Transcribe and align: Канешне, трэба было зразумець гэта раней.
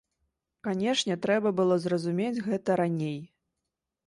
Канешне, 0.67 1.17
трэба 1.25 1.51
было 1.59 1.77
зразумець 1.85 2.43
гэта 2.47 2.79
раней. 2.83 3.19